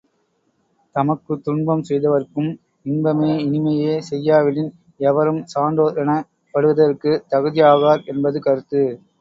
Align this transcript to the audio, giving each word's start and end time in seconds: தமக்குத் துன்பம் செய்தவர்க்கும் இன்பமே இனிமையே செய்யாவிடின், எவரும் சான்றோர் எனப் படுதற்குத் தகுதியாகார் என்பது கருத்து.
தமக்குத் 0.95 1.43
துன்பம் 1.43 1.83
செய்தவர்க்கும் 1.89 2.49
இன்பமே 2.85 3.29
இனிமையே 3.43 3.93
செய்யாவிடின், 4.09 4.71
எவரும் 5.03 5.41
சான்றோர் 5.47 6.01
எனப் 6.05 6.27
படுதற்குத் 6.53 7.23
தகுதியாகார் 7.31 8.05
என்பது 8.07 8.39
கருத்து. 8.41 8.83